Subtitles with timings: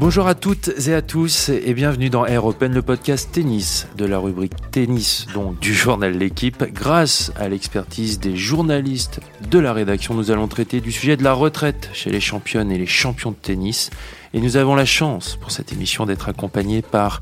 [0.00, 4.04] Bonjour à toutes et à tous et bienvenue dans Air Open, le podcast tennis de
[4.04, 6.62] la rubrique tennis donc du journal L'équipe.
[6.72, 9.18] Grâce à l'expertise des journalistes
[9.50, 12.78] de la rédaction, nous allons traiter du sujet de la retraite chez les championnes et
[12.78, 13.90] les champions de tennis.
[14.34, 17.20] Et nous avons la chance pour cette émission d'être accompagnés par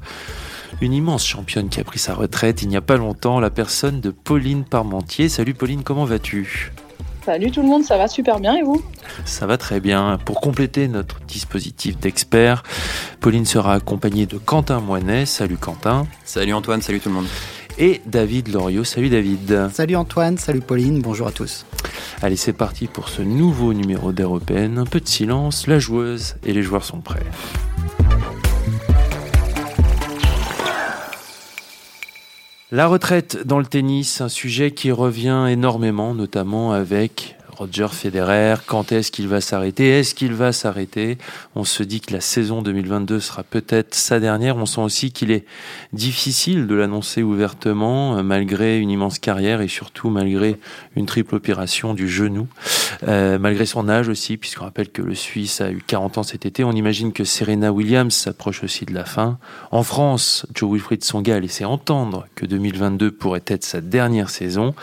[0.82, 4.02] une immense championne qui a pris sa retraite il n'y a pas longtemps, la personne
[4.02, 5.30] de Pauline Parmentier.
[5.30, 6.72] Salut Pauline, comment vas-tu?
[7.26, 8.80] Salut tout le monde, ça va super bien et vous?
[9.24, 10.16] Ça va très bien.
[10.24, 12.62] Pour compléter notre dispositif d'experts,
[13.18, 15.26] Pauline sera accompagnée de Quentin Moinet.
[15.26, 16.06] Salut Quentin.
[16.24, 17.26] Salut Antoine, salut tout le monde.
[17.78, 18.84] Et David Loriot.
[18.84, 19.70] Salut David.
[19.72, 21.66] Salut Antoine, salut Pauline, bonjour à tous.
[22.22, 24.78] Allez, c'est parti pour ce nouveau numéro d'Européenne.
[24.78, 27.26] Un peu de silence, la joueuse et les joueurs sont prêts.
[32.72, 38.92] La retraite dans le tennis, un sujet qui revient énormément, notamment avec Roger Federer, quand
[38.92, 41.16] est-ce qu'il va s'arrêter Est-ce qu'il va s'arrêter?
[41.54, 44.58] On se dit que la saison 2022 sera peut-être sa dernière.
[44.58, 45.46] On sent aussi qu'il est
[45.94, 50.58] difficile de l'annoncer ouvertement, euh, malgré une immense carrière et surtout malgré
[50.96, 52.46] une triple opération du genou,
[53.08, 56.44] euh, malgré son âge aussi, puisqu'on rappelle que le Suisse a eu 40 ans cet
[56.44, 56.62] été.
[56.62, 59.38] On imagine que Serena Williams s'approche aussi de la fin.
[59.70, 64.74] En France, Joe Wilfried Songa a laissé entendre que 2022 pourrait être sa dernière saison.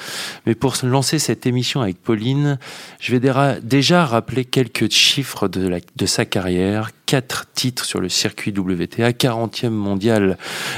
[0.48, 2.58] Mais pour lancer cette émission avec Pauline,
[3.00, 6.92] je vais déjà rappeler quelques chiffres de, sa carrière.
[7.06, 10.38] Quatre titres sur le circuit WTA, 40e mondial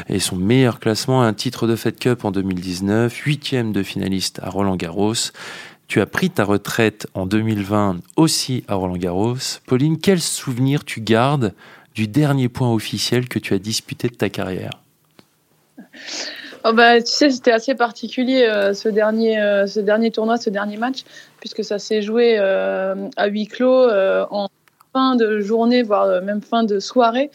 [0.09, 4.49] et son meilleur classement, un titre de Fed Cup en 2019, 8e de finaliste à
[4.49, 5.13] Roland Garros.
[5.87, 9.37] Tu as pris ta retraite en 2020 aussi à Roland Garros.
[9.67, 11.53] Pauline, quel souvenir tu gardes
[11.93, 14.81] du dernier point officiel que tu as disputé de ta carrière?
[16.67, 20.49] Oh bah, tu sais, c'était assez particulier euh, ce, dernier, euh, ce dernier tournoi, ce
[20.49, 21.03] dernier match,
[21.39, 23.87] puisque ça s'est joué euh, à huis clos
[24.31, 24.47] en
[24.91, 27.29] fin de journée, voire même fin de soirée.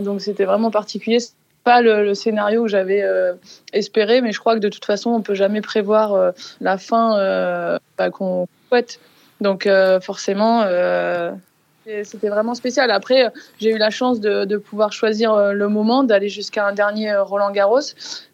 [0.00, 1.18] donc c'était vraiment particulier.
[1.64, 3.04] Pas le, scénario que j'avais
[3.74, 8.10] espéré, mais je crois que de toute façon, on peut jamais prévoir la fin bah,
[8.10, 9.00] qu'on souhaite.
[9.42, 9.68] Donc
[10.00, 10.64] forcément,
[12.04, 12.90] c'était vraiment spécial.
[12.90, 17.10] Après, j'ai eu la chance de, pouvoir choisir euh, le moment, d'aller jusqu'à un dernier
[17.10, 17.80] euh, Roland Garros.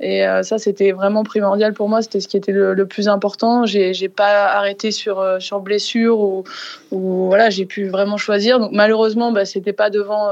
[0.01, 2.03] Et euh, ça, c'était vraiment primordial pour moi.
[2.03, 3.65] C'était ce qui était le, plus important.
[3.67, 6.45] J'ai, pas arrêté sur, sur blessure ou,
[6.91, 8.59] ou voilà, j'ai pu vraiment choisir.
[8.59, 10.31] Donc malheureusement, bah, c'était pas devant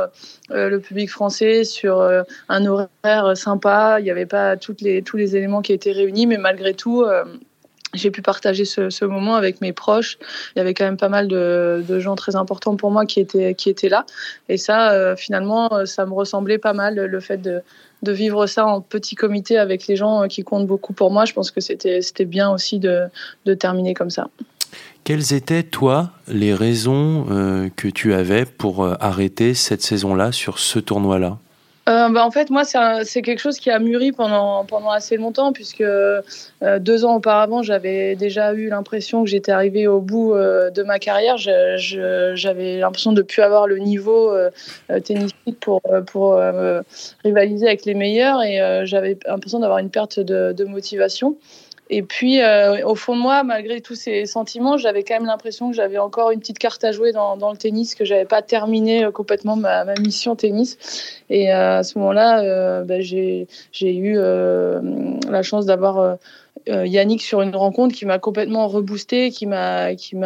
[0.50, 2.00] le public français sur
[2.48, 3.96] un horaire sympa.
[4.00, 7.04] Il n'y avait pas toutes les, tous les éléments qui étaient réunis, mais malgré tout
[7.96, 10.18] j'ai pu partager ce, moment avec mes proches.
[10.54, 13.54] Il y avait quand même pas mal de, gens très importants pour moi qui étaient,
[13.54, 14.04] qui étaient là.
[14.48, 17.62] Et ça, euh, finalement, euh, ça me ressemblait pas mal, le fait de,
[18.02, 21.24] vivre ça en petit comité avec les gens euh, qui comptent beaucoup pour moi.
[21.24, 23.08] Je pense que c'était bien aussi de,
[23.58, 24.28] terminer comme ça.
[25.02, 27.24] Quelles étaient, toi, les raisons
[27.76, 31.38] que tu avais pour arrêter cette saison-là sur ce tournoi-là?
[31.88, 35.52] Euh, bah, en fait, moi, c'est quelque chose qui a mûri pendant, pendant assez longtemps,
[35.52, 36.20] puisque euh,
[36.80, 40.98] deux ans auparavant, j'avais déjà eu l'impression que j'étais arrivée au bout euh, de ma
[40.98, 41.36] carrière.
[41.38, 44.36] J'avais l'impression de ne plus avoir le niveau
[45.04, 46.40] tennistique pour, pour
[47.24, 51.36] rivaliser avec les meilleurs, et j'avais l'impression d'avoir une perte de, de motivation.
[51.88, 55.70] Et puis, euh, au fond de moi, malgré tous ces sentiments, j'avais quand même l'impression
[55.70, 59.04] que j'avais encore une petite carte à jouer dans, le tennis, que j'avais pas terminé
[59.04, 60.78] euh, complètement ma, mission tennis.
[61.30, 63.46] Et euh, à ce moment-là, ben, j'ai
[63.82, 66.16] eu la chance d'avoir
[66.66, 70.16] Yannick sur une rencontre qui m'a complètement reboosté, qui m'a qui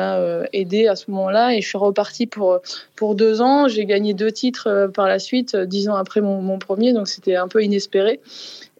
[0.53, 1.55] aidé à ce moment-là.
[1.55, 3.69] Et je suis repartie pour deux ans.
[3.69, 7.49] J'ai gagné deux titres par la suite, dix ans après mon premier, donc c'était un
[7.49, 8.21] peu inespéré.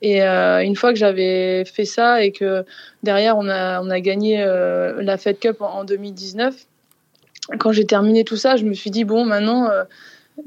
[0.03, 2.65] Et euh, une fois que j'avais fait ça et que
[3.03, 6.55] derrière on a, on a gagné euh, la Fed Cup en, 2019,
[7.59, 9.85] quand j'ai terminé tout ça, je me suis dit bon maintenant euh,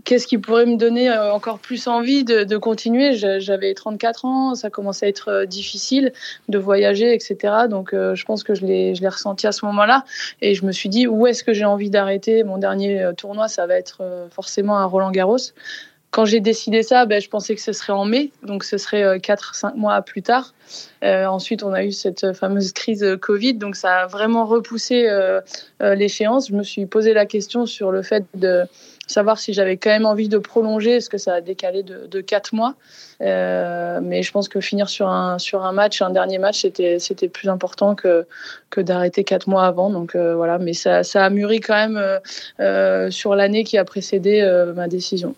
[0.05, 3.13] qu'est-ce qui pourrait me donner encore plus envie de, de continuer?
[3.13, 6.13] J'avais 34 ans, ça commençait à être difficile
[6.49, 7.67] de voyager, etc.
[7.69, 10.03] Donc je pense que je l'ai ressenti à ce moment-là.
[10.41, 12.43] Et je me suis dit où est-ce que j'ai envie d'arrêter?
[12.43, 14.01] Mon dernier tournoi, ça va être
[14.31, 15.37] forcément à Roland Garros
[16.13, 19.17] quand j'ai décidé ça, ben, je pensais que ce serait en mai, donc ce serait
[19.17, 20.53] 4-5 euh, mois plus tard.
[21.03, 25.41] Euh, ensuite, on a eu cette fameuse crise Covid, donc ça a vraiment repoussé euh,
[25.81, 26.49] l'échéance.
[26.49, 28.61] Je me suis posé la question sur le fait de
[29.07, 32.21] savoir si j'avais quand même envie de prolonger, est-ce que ça a décalé de, de
[32.21, 32.75] 4 mois.
[33.19, 35.37] mais je pense que finir sur un,
[35.73, 38.27] match, un dernier match, c'était, plus important que,
[38.77, 39.89] d'arrêter 4 mois avant.
[39.89, 45.33] Donc voilà, mais ça a mûri quand même sur l'année qui a précédé ma décision.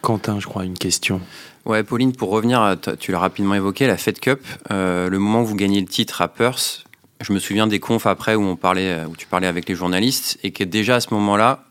[0.00, 1.20] Quentin, je crois, une question.
[1.64, 4.40] Ouais, Pauline, pour revenir, tu l'as rapidement évoqué, la Fed Cup,
[4.70, 6.84] euh, le moment où vous gagnez le titre à Perth,
[7.20, 10.38] je me souviens des confs après où on parlait, où tu parlais avec les journalistes
[10.42, 11.64] et que déjà à ce moment-là,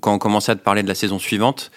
[0.00, 1.70] quand on commençait à te parler de la saison suivante,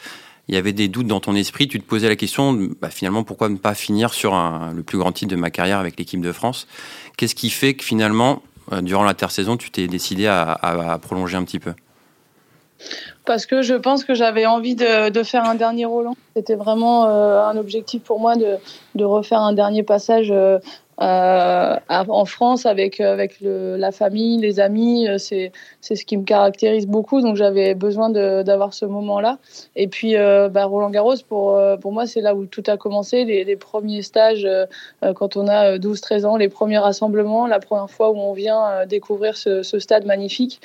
[0.48, 3.24] il y avait des doutes dans ton esprit, tu te posais la question, bah, finalement,
[3.24, 6.31] pourquoi ne pas finir sur le plus grand titre de ma carrière avec l'équipe de
[6.31, 6.68] France?
[7.18, 11.60] Qu'est-ce qui fait que finalement, euh, durant l'intersaison, tu t'es décidé à, prolonger un petit
[11.60, 11.74] peu?
[13.25, 16.15] Parce que je pense que j'avais envie de, faire un dernier Roland.
[16.35, 20.59] C'était vraiment euh, un objectif pour moi de, refaire un dernier passage euh,
[21.01, 25.07] euh, en France avec, avec la famille, les amis.
[25.18, 25.51] C'est,
[25.81, 27.21] ce qui me caractérise beaucoup.
[27.21, 29.38] Donc j'avais besoin d'avoir ce moment-là.
[29.75, 33.24] Et puis bah, Roland Garros, pour, pour moi, c'est là où tout a commencé.
[33.24, 34.47] Les, premiers stages,
[35.15, 39.38] quand on a 12-13 ans, les premiers rassemblements, la première fois où on vient découvrir
[39.38, 40.59] ce stade magnifique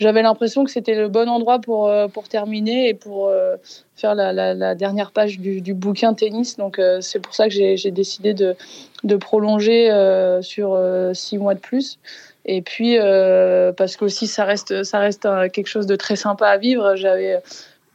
[0.00, 3.56] j'avais l'impression que c'était le bon endroit pour, euh, pour terminer et pour euh,
[3.96, 6.56] faire la, la, dernière page du, bouquin tennis.
[6.56, 8.56] Donc euh, c'est pour ça que j'ai décidé de,
[9.04, 9.90] de prolonger
[10.40, 10.80] sur
[11.12, 11.98] six mois de plus.
[12.46, 12.96] Et puis
[13.76, 16.96] parce qu'aussi ça reste, ça reste quelque chose de très sympa à vivre.
[16.96, 17.40] J'avais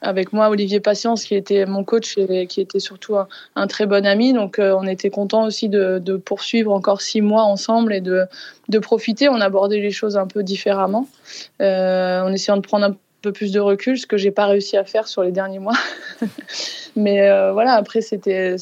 [0.01, 3.15] avec moi Olivier Patience qui était mon coach et qui était surtout
[3.55, 4.33] un, très bon ami.
[4.33, 8.27] Donc euh, on était content aussi de, poursuivre encore six mois ensemble et de,
[8.79, 9.29] profiter.
[9.29, 11.07] On abordait les choses un peu différemment
[11.61, 12.95] euh, en essayant de prendre un
[13.25, 15.77] peu plus de recul, ce que j'ai pas réussi à faire sur les derniers mois.
[16.95, 18.57] Mais euh, voilà, après c'était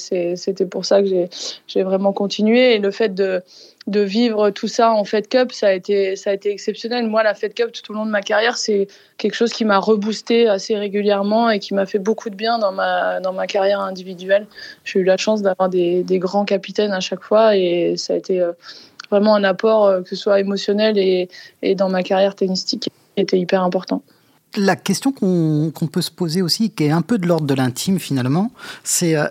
[0.70, 1.08] pour ça que
[1.68, 3.44] j'ai vraiment continué et le fait de
[3.88, 7.08] de vivre tout ça en Fed Cup, ça a été, ça a été exceptionnel.
[7.08, 8.88] Moi, la Fed Cup, tout au long de ma carrière, c'est
[9.18, 12.72] quelque chose qui m'a reboosté assez régulièrement et qui m'a fait beaucoup de bien dans
[12.72, 14.48] ma, dans ma carrière individuelle.
[14.86, 18.16] J'ai eu la chance d'avoir des, des, grands capitaines à chaque fois et ça a
[18.16, 18.54] été euh,
[19.12, 21.28] vraiment un apport, euh, que ce soit émotionnel et,
[21.62, 24.02] et dans ma carrière tennistique, qui était hyper important.
[24.56, 28.00] La question qu'on peut se poser aussi, qui est un peu de l'ordre de l'intime
[28.00, 28.52] finalement,
[28.84, 29.26] c'est euh,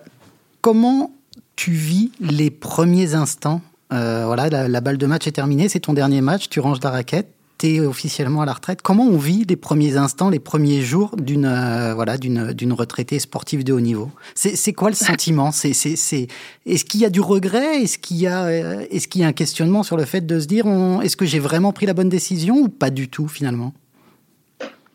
[0.61, 1.13] comment
[1.57, 3.61] tu vis les premiers instants?
[3.93, 6.91] Euh, voilà, la, balle de match est terminée, c'est ton dernier match, tu ranges la
[6.91, 7.29] raquette,
[7.59, 8.81] tu es officiellement à la retraite.
[8.81, 13.65] Comment on vit les premiers instants, les premiers jours d'une euh, voilà, d'une retraitée sportive
[13.65, 14.11] de haut niveau?
[14.35, 15.53] C'est quoi le sentiment?
[15.53, 17.83] C'est Est-ce qu'il y a du regret?
[17.83, 20.41] Est-ce qu'il y, a, euh, est qu'il y a un questionnement sur le fait de
[20.41, 20.67] se dire
[21.03, 23.75] est-ce que j'ai vraiment pris la bonne décision ou pas du tout finalement?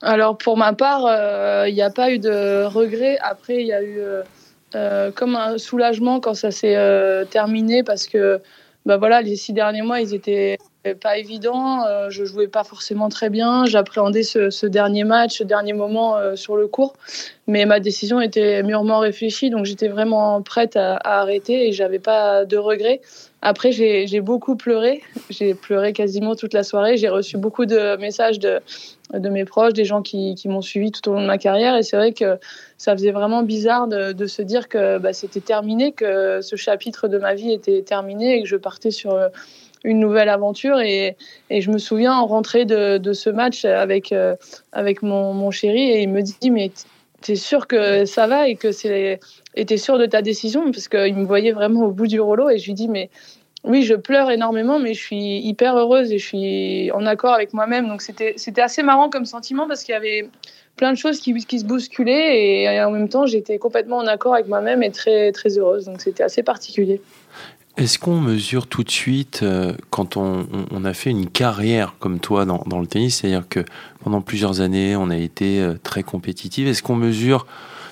[0.02, 1.02] Alors pour ma part,
[1.68, 3.18] il n'y a pas eu de regret.
[3.22, 4.00] Après, il y a eu
[5.16, 8.40] comme un soulagement quand ça s'est terminé parce que
[8.86, 10.58] bah voilà, les six derniers mois, ils étaient
[10.96, 11.86] pas évidents.
[11.86, 13.66] Euh, je jouais pas forcément très bien.
[13.66, 16.94] J'appréhendais ce, dernier match, ce dernier moment euh, sur le court.
[17.48, 22.44] Mais ma décision était mûrement réfléchie, donc j'étais vraiment prête à, arrêter et j'avais pas
[22.44, 23.00] de regrets.
[23.42, 25.02] Après, j'ai beaucoup pleuré.
[25.30, 26.98] J'ai pleuré quasiment toute la soirée.
[26.98, 28.60] J'ai reçu beaucoup de messages de,
[29.14, 31.78] de mes proches, des gens qui, m'ont suivi tout au long de ma carrière.
[31.78, 32.38] Et c'est vrai que
[32.78, 37.08] ça faisait vraiment bizarre de, de se dire que bah, c'était terminé, que ce chapitre
[37.08, 39.18] de ma vie était terminé et que je partais sur
[39.84, 40.80] une nouvelle aventure.
[40.80, 41.16] Et,
[41.50, 44.36] je me souviens en rentrée de, de ce match avec, euh,
[44.72, 46.72] avec mon, mon, chéri et il me dit Mais
[47.22, 49.20] t'es sûr que ça va et que c'est.
[49.56, 50.72] Et t'es sûr de ta décision?
[50.72, 53.10] Parce qu'il me voyait vraiment au bout du rouleau et je lui dis Mais
[53.64, 57.54] oui, je pleure énormément, mais je suis hyper heureuse et je suis en accord avec
[57.54, 57.88] moi-même.
[57.88, 60.30] Donc c'était assez marrant comme sentiment parce qu'il y avait
[60.78, 64.36] plein de choses qui, qui se bousculaient et en même temps j'étais complètement en accord
[64.36, 65.86] avec moi-même et très, très heureuse.
[65.86, 67.02] Donc c'était assez particulier.
[67.78, 70.48] Est-ce qu'on mesure tout de suite, euh, quand on,
[70.84, 73.64] a fait une carrière comme toi dans, le tennis, c'est-à-dire que
[74.04, 77.46] pendant plusieurs années on a été euh, très compétitif, est-ce qu'on mesure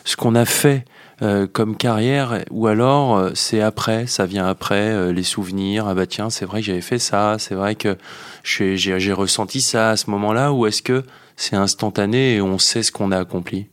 [0.03, 0.86] ce qu'on a fait
[1.21, 6.31] euh, comme carrière ou alors c'est après, ça vient après, les souvenirs, ah bah tiens,
[6.31, 7.95] c'est vrai que j'avais fait ça, c'est vrai que
[8.43, 11.03] j'ai ressenti ça à ce moment-là, ou est-ce que
[11.36, 13.67] c'est instantané et on sait ce qu'on a accompli?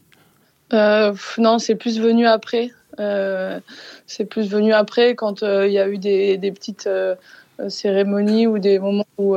[0.73, 2.71] Non, c'est plus venu après.
[2.99, 6.89] C'est plus venu après quand il y a eu des, petites
[7.69, 9.37] cérémonies ou des moments où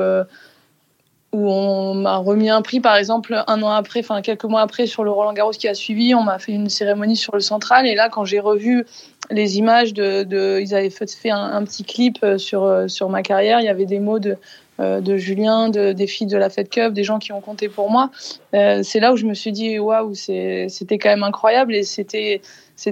[1.36, 4.88] où on m'a remis un prix, par exemple, un an après, enfin quelques mois après,
[4.88, 7.86] sur le Roland Garros qui a suivi, on m'a fait une cérémonie sur le central.
[7.86, 8.86] Et là, quand j'ai revu
[9.32, 13.60] les images de, ils avaient fait, un, petit clip euh, sur euh, sur ma carrière,
[13.60, 14.36] il y avait des mots de euh,
[14.80, 17.90] de Julien, de, des filles de la Fed Cup, des gens qui ont compté pour
[17.90, 18.10] moi.
[18.52, 22.42] c'est là où je me suis dit waouh, c'était quand même incroyable et c'était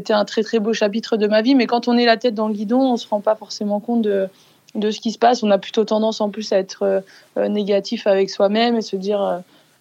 [0.10, 1.56] un très très beau chapitre de ma vie.
[1.56, 4.02] Mais quand on est la tête dans le guidon, on se rend pas forcément compte
[4.02, 4.30] de
[4.76, 5.44] de ce qui se passe.
[5.44, 7.02] On a plutôt tendance en plus à être euh,
[7.38, 9.38] euh, négatif avec soi-même et se dire euh,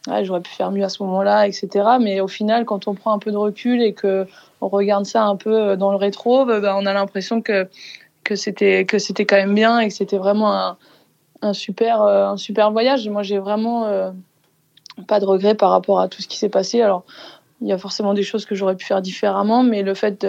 [0.09, 1.69] ah, j'aurais pu faire mieux à ce moment-là, etc.
[2.01, 4.27] Mais au final, quand on prend un peu de recul et que
[4.61, 7.69] on regarde ça un peu dans le rétro, bah, bah, on a l'impression que
[8.25, 10.77] que c'était que c'était quand même bien et que c'était vraiment un,
[11.43, 13.09] un super un super voyage.
[13.09, 14.13] Moi, j'ai vraiment
[15.07, 16.81] pas de regrets par rapport à tout ce qui s'est passé.
[16.81, 17.05] Alors,
[17.61, 20.27] il y a forcément des choses que j'aurais pu faire différemment, mais le fait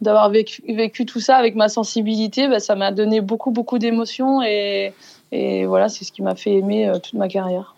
[0.00, 4.42] d'avoir vécu, vécu, tout ça avec ma sensibilité, bah, ça m'a donné beaucoup, beaucoup d'émotions
[4.42, 4.94] et,
[5.30, 7.74] et, voilà, c'est ce qui m'a fait aimer euh, toute ma carrière.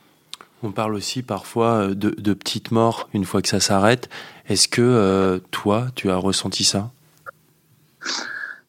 [0.62, 4.08] On parle aussi parfois de, de petites morts une fois que ça s'arrête.
[4.48, 6.90] Est-ce que toi, tu as ressenti ça?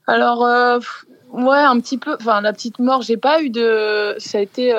[0.05, 0.45] Alors,
[1.35, 2.15] ouais, un petit peu.
[2.19, 4.15] Enfin, la petite mort, j'ai pas eu de.
[4.17, 4.73] Ça a été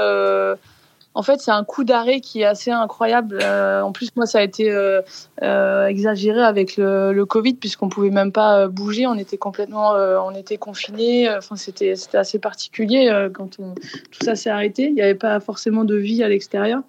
[1.16, 3.38] en fait, c'est un coup d'arrêt qui est assez incroyable.
[3.42, 5.00] Euh, en plus, moi, ça a été euh,
[5.42, 9.06] euh, exagéré avec le, Covid, puisqu'on pouvait même pas bouger.
[9.06, 11.26] On était complètement, on était confinés.
[11.30, 13.74] Enfin, c'était, assez particulier quand tout
[14.20, 14.88] ça s'est arrêté.
[14.88, 16.82] Il n'y avait pas forcément de vie à l'extérieur.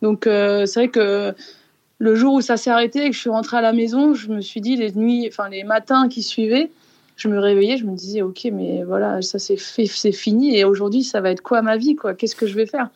[0.00, 1.34] Donc, c'est vrai que
[1.98, 4.30] le jour où ça s'est arrêté et que je suis rentrée à la maison, je
[4.30, 6.70] me suis dit les nuits, enfin les matins qui suivaient,
[7.16, 10.64] je me réveillais, je me disais ok, mais voilà, ça c'est fait, c'est fini et
[10.64, 12.14] aujourd'hui ça va être quoi ma vie quoi?
[12.14, 12.90] Qu'est-ce que je vais faire?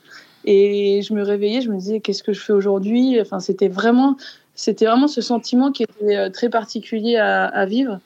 [0.44, 3.20] Et je me réveillais, je me disais qu'est-ce que je fais aujourd'hui?
[3.20, 4.16] Enfin, c'était vraiment,
[4.54, 8.00] c'était vraiment ce sentiment qui était euh, très particulier à, vivre.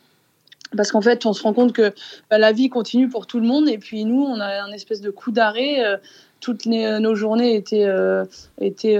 [0.76, 1.92] Parce qu'en fait, on se rend compte que
[2.30, 5.00] bah, la vie continue pour tout le monde, et puis nous, on a un espèce
[5.00, 5.84] de coup d'arrêt.
[5.84, 5.96] Euh,
[6.40, 8.24] toutes nos journées étaient, euh,
[8.60, 8.98] étaient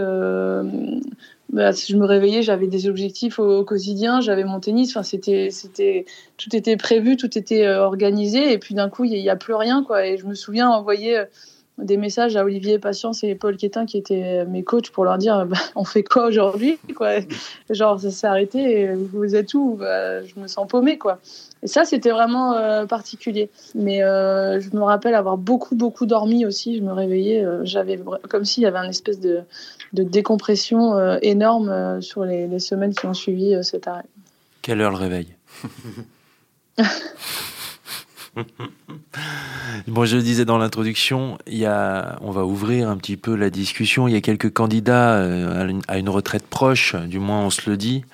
[1.53, 6.07] bah, je me réveillais, j'avais des objectifs au, quotidien, j'avais mon tennis, enfin c'était, c'était,
[6.39, 9.85] tout était prévu, tout était organisé, et puis d'un coup il n'y a, plus rien
[9.85, 10.07] quoi.
[10.07, 11.25] Et je me souviens envoyer
[11.79, 15.47] des messages à Olivier Patience et Paul Quétin qui étaient mes coachs pour leur dire
[15.47, 17.17] bah, on fait quoi aujourd'hui quoi?
[17.71, 19.77] Genre ça s'est arrêté vous êtes où?
[19.79, 21.19] Bah, je me sens paumé quoi.
[21.63, 23.51] Et ça c'était vraiment euh, particulier.
[23.75, 26.77] Mais euh, je me rappelle avoir beaucoup beaucoup dormi aussi.
[26.77, 29.41] Je me réveillais euh, j'avais comme s'il y avait un espèce de,
[29.93, 34.05] de décompression énorme sur les, les, semaines qui ont suivi cet arrêt
[34.63, 35.27] quelle heure le réveil?
[39.89, 43.35] Bon, je le disais dans l'introduction, il y a, on va ouvrir un petit peu
[43.35, 44.09] la discussion.
[44.09, 47.77] Il y a quelques candidats euh, à une retraite proche, du moins on se le
[47.77, 48.05] dit.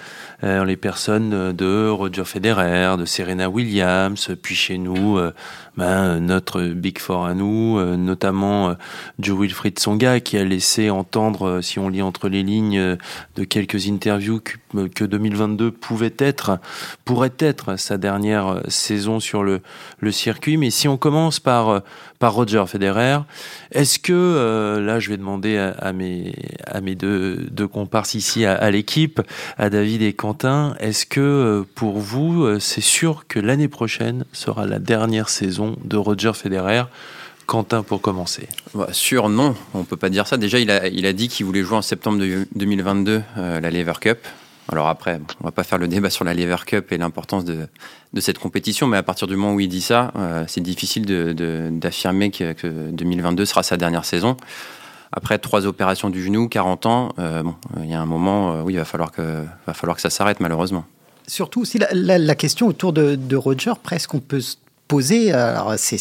[0.45, 5.33] Euh, les personnes de Roger Federer, de Serena Williams, puis chez nous, euh,
[5.77, 8.77] ben, notre Big Four à nous, euh, notamment
[9.19, 12.97] Joe Wilfried Songa, qui a laissé entendre, si on lit entre les lignes
[13.35, 16.61] de quelques interviews, que, 2022 pouvait être,
[17.05, 19.61] pourrait être sa dernière saison sur le,
[19.99, 20.57] le circuit.
[20.57, 21.83] Mais si on commence par
[22.19, 23.19] par Roger Federer.
[23.71, 26.35] Est-ce que, là je vais demander à, mes,
[26.67, 29.21] à mes deux, deux comparses ici à, l'équipe,
[29.57, 30.28] à David et Quentin,
[30.81, 35.77] est-ce que euh, pour vous, euh, c'est sûr que l'année prochaine sera la dernière saison
[35.85, 36.85] de Roger Federer?
[37.47, 38.47] Quentin, pour commencer.
[38.75, 40.37] Bah, sûr, non, on peut pas dire ça.
[40.37, 42.19] Déjà, il a, dit qu'il voulait jouer en septembre
[42.55, 44.19] 2022 euh, la Lever Cup.
[44.71, 47.67] Alors après, on va pas faire le débat sur la Lever Cup et l'importance de,
[48.21, 50.13] cette compétition, mais à partir du moment où il dit ça,
[50.47, 51.07] c'est difficile
[51.81, 54.37] d'affirmer que, 2022 sera sa dernière saison.
[55.13, 58.63] Après trois opérations du genou, 40 ans, euh, bon, il y a un moment, euh,
[58.63, 60.85] oui, il va falloir que, va falloir que ça s'arrête malheureusement.
[61.27, 65.99] Surtout aussi la, question autour de, de, Roger, presque on peut se poser, alors c'est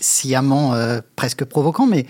[0.00, 2.06] sciemment euh, presque provoquant, mais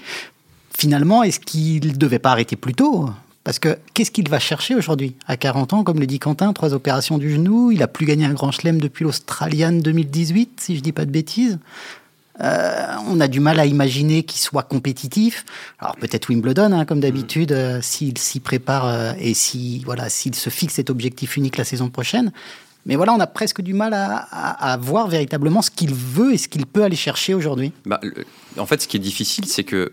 [0.77, 3.11] finalement, est-ce qu'il ne devait pas arrêter plus tôt?
[3.43, 5.17] Parce que qu'est-ce qu'il va chercher aujourd'hui?
[5.27, 8.25] À 40 ans, comme le dit Quentin, trois opérations du genou, il a plus gagné
[8.25, 11.59] un grand chelem depuis l'Australian 2018, si je dis pas de bêtises.
[12.41, 15.45] Euh, on a du mal à imaginer qu'il soit compétitif.
[15.79, 20.35] Alors peut-être Wimbledon, hein, comme d'habitude, euh, s'il s'y prépare euh, et si voilà, s'il
[20.35, 22.33] se fixe cet objectif unique la saison prochaine.
[22.87, 26.49] Mais voilà, on a presque du mal à, voir véritablement ce qu'il veut et ce
[26.49, 27.73] qu'il peut aller chercher aujourd'hui.
[27.87, 27.99] Bah,
[28.59, 29.93] en fait, ce qui est difficile, c'est que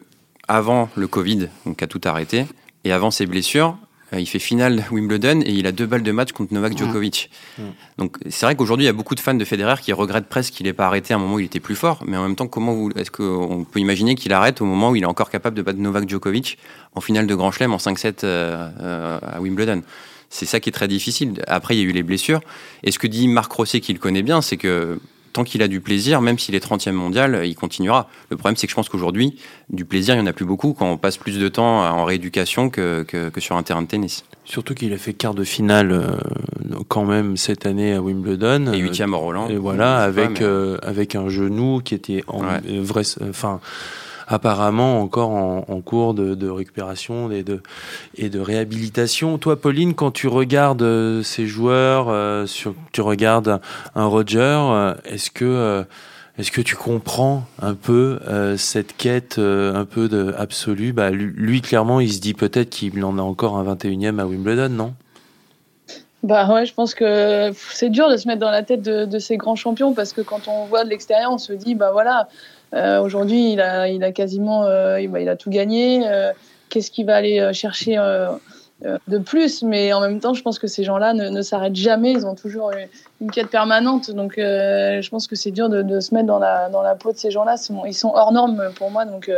[0.49, 2.47] avant le Covid, donc a tout arrêté,
[2.83, 3.77] et avant ses blessures,
[4.19, 7.29] il fait finale Wimbledon et il a deux balles de match contre Novak Djokovic.
[7.57, 7.61] Mmh.
[7.97, 10.53] Donc c'est vrai qu'aujourd'hui il y a beaucoup de fans de Federer qui regrettent presque
[10.53, 12.35] qu'il n'ait pas arrêté à un moment où il était plus fort, mais en même
[12.35, 15.55] temps comment est-ce qu'on peut imaginer qu'il arrête au moment où il est encore capable
[15.55, 16.57] de battre Novak Djokovic
[16.95, 19.81] en finale de Grand Chelem en 5-7 euh, euh, à Wimbledon?
[20.29, 21.41] C'est ça qui est très difficile.
[21.47, 22.41] Après il y a eu les blessures.
[22.83, 24.99] Et ce que dit Marc Rosset qui le connaît bien, c'est que
[25.33, 28.09] tant qu'il a du plaisir, même s'il est 30e mondial, il continuera.
[28.29, 29.37] Le problème, c'est que je pense qu'aujourd'hui,
[29.69, 32.05] du plaisir, il n'y en a plus beaucoup quand on passe plus de temps en
[32.05, 33.05] rééducation que,
[33.37, 34.23] sur un terrain de tennis.
[34.45, 38.73] Surtout qu'il a fait quart de finale euh, quand même cette année à Wimbledon.
[38.73, 39.47] Et huitième à Roland.
[39.47, 42.41] Et voilà, avec, euh, avec un genou qui était en
[42.81, 43.59] vrai, enfin,
[44.31, 47.61] apparemment encore en, cours de, récupération et de,
[48.15, 49.37] et de réhabilitation.
[49.37, 53.59] Toi, Pauline, quand tu regardes euh, ces joueurs, euh, sur, tu regardes
[53.95, 55.85] un Roger, euh, est-ce que
[56.37, 58.19] est-ce que tu comprends un peu
[58.57, 60.93] cette quête un peu de absolue?
[60.93, 64.69] Bah, lui, clairement, il se dit peut-être qu'il en a encore un 21e à Wimbledon,
[64.69, 64.93] non?
[66.23, 69.19] Bah ouais, je pense que c'est dur de se mettre dans la tête de, de,
[69.19, 72.29] ces grands champions parce que quand on voit de l'extérieur, on se dit bah voilà,
[72.73, 76.07] euh, aujourd'hui, il a, il a quasiment, euh, il a tout gagné.
[76.07, 76.31] Euh,
[76.69, 77.97] qu'est-ce qu'il va aller chercher
[79.07, 82.11] de plus, mais en même temps, je pense que ces gens-là ne, s'arrêtent jamais.
[82.11, 82.71] Ils ont toujours
[83.19, 84.09] une, quête permanente.
[84.11, 87.11] Donc, je pense que c'est dur de, de, se mettre dans la, dans la peau
[87.11, 87.55] de ces gens-là.
[87.85, 89.03] Ils sont hors normes pour moi.
[89.03, 89.29] Donc,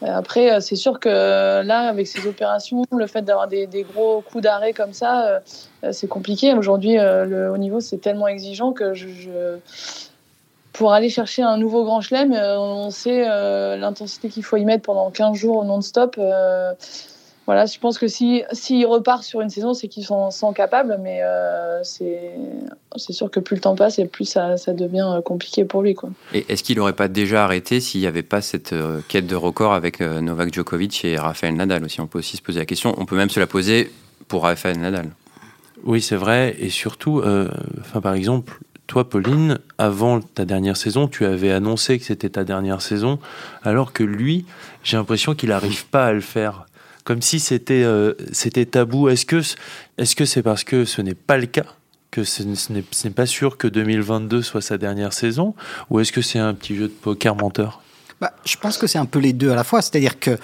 [0.00, 4.72] après, c'est sûr que là, avec ces opérations, le fait d'avoir des, gros coups d'arrêt
[4.72, 5.42] comme ça,
[5.90, 6.54] c'est compliqué.
[6.54, 9.58] Aujourd'hui, le haut niveau, c'est tellement exigeant que je,
[10.76, 13.26] pour aller chercher un nouveau grand chelem, on sait
[13.76, 16.18] l'intensité qu'il faut y mettre pendant 15 jours non-stop
[17.46, 20.98] voilà, je pense que s'il si, repart sur une saison, c'est qu'ils sont, sont, capables,
[21.00, 25.22] mais euh, c'est sûr que plus le temps passe et plus ça, ça devient euh,
[25.22, 25.94] compliqué pour lui.
[25.94, 26.10] Quoi.
[26.34, 29.36] Et est-ce qu'il n'aurait pas déjà arrêté s'il n'y avait pas cette euh, quête de
[29.36, 32.00] record avec euh, Novak Djokovic et Rafael Nadal aussi?
[32.00, 32.96] On peut aussi se poser la question.
[32.98, 33.92] On peut même se la poser
[34.26, 35.10] pour Rafael Nadal.
[35.84, 36.56] Oui, c'est vrai.
[36.58, 37.22] Et surtout,
[37.80, 42.44] enfin, par exemple, toi, Pauline, avant ta dernière saison, tu avais annoncé que c'était ta
[42.44, 43.18] dernière saison,
[43.62, 44.46] alors que lui,
[44.84, 46.66] j'ai l'impression qu'il n'arrive pas à le faire
[47.06, 49.08] comme si c'était euh, c'était tabou.
[49.08, 49.40] Est-ce que
[49.96, 51.66] est-ce que c'est parce que ce n'est pas le cas
[52.10, 55.54] que ce n'est pas sûr que 2022 soit sa dernière saison
[55.88, 57.80] ou est-ce que c'est un petit jeu de poker menteur?
[58.20, 60.38] Bah, je pense que c'est un peu les deux à la fois, c'est-à-dire que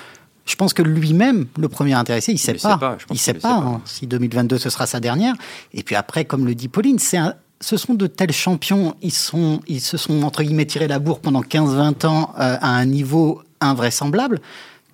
[0.45, 2.77] je pense que lui-même, le premier intéressé, il sait pas.
[2.77, 5.35] pas il sait pas, hein, si 2022 ce sera sa dernière.
[5.73, 7.19] Et puis après, comme le dit Pauline, c'est
[7.63, 12.07] ce sont de tels champions, ils, se sont entre guillemets tirés la bourre pendant 15-20
[12.07, 14.41] ans euh, à un niveau invraisemblable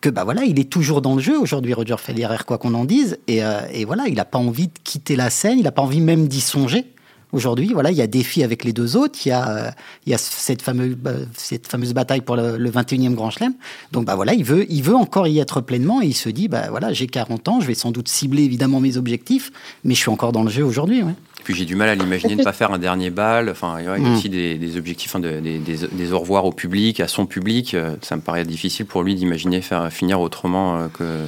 [0.01, 2.85] que bah voilà, il est toujours dans le jeu aujourd'hui, Roger Federer, quoi qu'on en
[2.85, 5.73] dise, et, euh, et voilà, il n'a pas envie de quitter la scène, il n'a
[5.73, 6.85] pas envie même d'y songer.
[7.31, 9.71] Aujourd'hui, voilà, il y a défi avec les deux autres, il y a, euh,
[10.07, 13.53] il y a cette, fameuse, bah, cette fameuse bataille pour le, 21e Grand Chelem.
[13.93, 16.49] Donc bah voilà, il veut, il veut encore y être pleinement et il se dit,
[16.49, 19.53] bah voilà, j'ai 40 ans, je vais sans doute cibler évidemment mes objectifs,
[19.85, 21.03] mais je suis encore dans le jeu aujourd'hui.
[21.49, 23.49] Puis j'ai du mal à l'imaginer de ne pas faire un dernier bal.
[23.49, 24.13] Enfin, il y a mm.
[24.13, 27.73] aussi des, objectifs, hein, des, des, au revoir au public, à son public.
[27.73, 31.25] Euh, ça me paraît difficile pour lui d'imaginer faire finir autrement euh, que,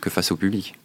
[0.00, 0.76] que face au public.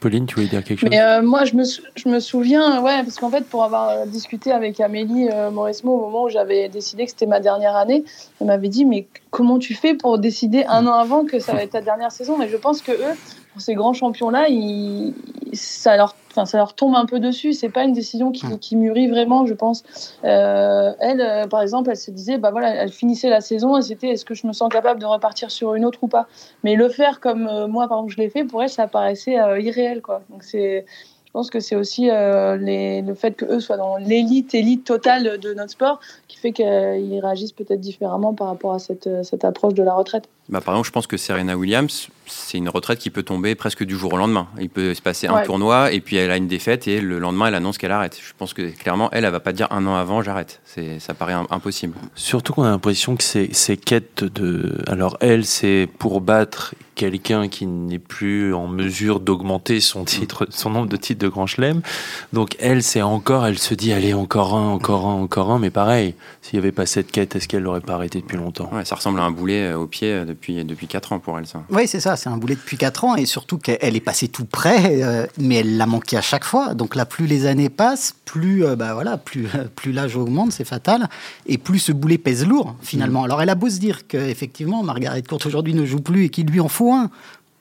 [0.00, 0.88] Pauline, tu voulais dire quelque chose?
[0.94, 4.80] euh, Moi, je me, je me souviens, ouais, parce qu'en fait, pour avoir discuté avec
[4.80, 8.02] Amélie euh, Mauresmo au moment où j'avais décidé que c'était ma dernière année,
[8.40, 11.64] elle m'avait dit Mais comment tu fais pour décider un an avant que ça va
[11.64, 12.40] être ta dernière saison?
[12.40, 13.14] Et je pense que eux,
[13.52, 14.46] pour ces grands champions-là,
[15.52, 17.52] ça leur, enfin, ça leur tombe un peu dessus.
[17.52, 19.84] C'est pas une décision qui, qui, mûrit vraiment, je pense.
[20.24, 23.82] Euh, elle, euh, par exemple, elle se disait, bah voilà, elle finissait la saison et
[23.82, 26.26] c'était, est-ce que je me sens capable de repartir sur une autre ou pas?
[26.64, 29.36] Mais le faire comme euh, moi, par exemple, je l'ai fait, pour elle, ça paraissait
[29.60, 30.22] irréel, quoi.
[30.30, 30.86] Donc c'est
[31.32, 35.54] je pense que c'est aussi euh, le fait qu'eux soient dans l'élite, élite totale de
[35.54, 39.82] notre sport qui fait qu'ils réagissent peut-être différemment par rapport à cette, cette approche de
[39.82, 40.28] la retraite.
[40.50, 43.82] Bah, par exemple, je pense que Serena Williams, c'est une retraite qui peut tomber presque
[43.82, 44.46] du jour au lendemain.
[44.60, 47.46] Il peut se passer un tournoi et puis elle a une défaite et le lendemain
[47.46, 48.18] elle annonce qu'elle arrête.
[48.22, 50.60] Je pense que clairement, elle, elle va pas dire un an avant j'arrête.
[50.98, 51.96] Ça paraît impossible.
[52.14, 54.82] Surtout qu'on a l'impression que ces, ces quêtes de.
[54.86, 60.70] Alors, elle, c'est pour battre quelqu'un qui n'est plus en mesure d'augmenter son titre, son
[60.70, 61.80] nombre de titres de Grand Chelem.
[62.32, 65.58] Donc elle, c'est encore, elle se dit, allez, encore un, encore un, encore un.
[65.58, 68.70] Mais pareil, s'il n'y avait pas cette quête, est-ce qu'elle l'aurait pas arrêté depuis longtemps?
[68.72, 71.38] Ouais, Ça ressemble à un boulet euh, au pied euh, depuis, depuis 4 ans pour
[71.38, 71.62] elle, ça.
[71.70, 73.16] Oui, c'est ça, c'est un boulet depuis 4 ans.
[73.16, 76.74] Et surtout qu'elle est passée tout près, euh, mais elle l'a manqué à chaque fois.
[76.74, 81.08] Donc là, plus les années passent, plus, bah, voilà, plus, plus l'âge augmente, c'est fatal.
[81.46, 83.22] Et plus ce boulet pèse lourd, finalement.
[83.22, 83.24] Mm.
[83.24, 86.46] Alors elle a beau se dire qu'effectivement, Margaret Court aujourd'hui ne joue plus et qu'il
[86.46, 86.91] lui en faut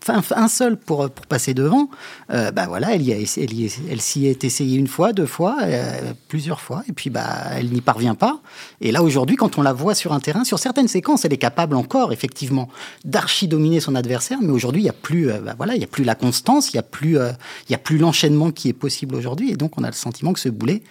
[0.10, 1.90] un seul pour, passer devant,
[2.32, 6.94] euh, bah voilà, elle, s'y est essayée une fois, deux fois, euh, plusieurs fois, et
[6.94, 8.40] puis bah, elle n'y parvient pas.
[8.82, 11.38] Et là, aujourd'hui, quand on la voit sur un terrain, sur certaines séquences, elle est
[11.38, 12.70] capable encore, effectivement,
[13.06, 15.88] d'archi-dominer son adversaire, mais aujourd'hui, il n'y a, plus, euh, bah, voilà, il y a
[15.88, 19.52] plus la constance, il n'y a il y a plus l'enchaînement qui est possible aujourd'hui,
[19.52, 20.82] et donc on a le sentiment que ce boulet,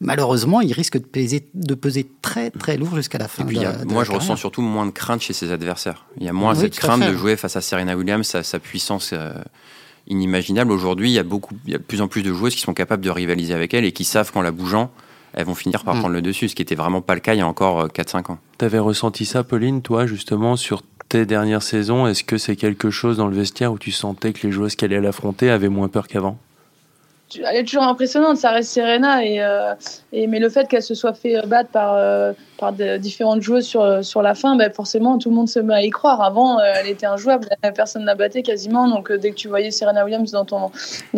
[0.00, 3.44] malheureusement, il risque de peser, de peser très très lourd jusqu'à la fin.
[3.86, 6.06] moi, je ressens surtout moins de crainte chez ses adversaires.
[6.18, 9.32] Il y a moins cette crainte de jouer face à Serena Williams, sa, puissance euh,
[10.06, 10.72] inimaginable.
[10.72, 12.60] Aujourd'hui, il y a beaucoup, il y a de plus en plus de joueuses qui
[12.60, 14.90] sont capables de rivaliser avec elle et qui savent qu'en la bougeant,
[15.32, 15.98] elles vont finir par mm.
[16.00, 18.16] prendre le dessus, ce qui était vraiment pas le cas il y a encore 4-5
[18.30, 18.38] euh, ans.
[18.58, 22.06] Tu avais ressenti ça, Pauline, toi, justement, sur tes dernières saisons?
[22.06, 24.92] Est-ce que c'est quelque chose dans le vestiaire où tu sentais que les joueuses qu'elle
[24.92, 26.38] allait l'affronter avaient moins peur qu'avant?
[27.38, 29.24] Elle est toujours impressionnante, ça reste Serena.
[29.24, 29.74] Et, euh,
[30.12, 34.22] mais le fait qu'elle se soit fait battre par, euh, par différentes joueuses sur, sur
[34.22, 36.22] la fin, ben forcément, tout le monde se met à y croire.
[36.22, 38.88] Avant, euh, elle était injouable, personne ne la battait quasiment.
[38.88, 40.70] Donc, dès que tu voyais Serena Williams dans ton,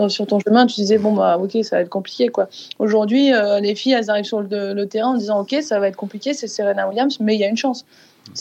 [0.09, 2.29] sur ton chemin, tu disais, bon, bah, ok, ça va être compliqué.
[2.29, 2.48] quoi.
[2.79, 6.35] Aujourd'hui, les filles, elles arrivent sur le, terrain en disant, ok, ça va être compliqué,
[6.35, 7.85] c'est Serena Williams, mais il y a une chance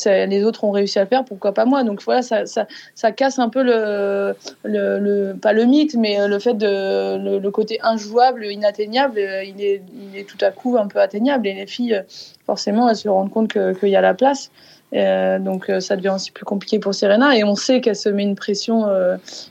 [0.05, 3.11] les autres ont réussi à le faire, pourquoi pas moi Donc voilà, ça, ça, ça
[3.11, 7.79] casse un peu le, le, pas le mythe, mais euh, le fait de le, côté
[7.83, 11.47] injouable, inatteignable, euh, il est, il est tout à coup un peu atteignable.
[11.47, 12.03] Et les filles, euh,
[12.45, 14.51] forcément, elles se rendent compte qu'il y a la place.
[14.93, 18.35] donc ça devient aussi plus compliqué pour Serena et on sait qu'elle se met une
[18.35, 18.87] pression